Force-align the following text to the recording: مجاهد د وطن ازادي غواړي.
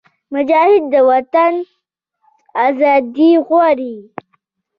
مجاهد 0.33 0.83
د 0.93 0.95
وطن 1.09 1.53
ازادي 2.67 3.31
غواړي. 3.47 3.95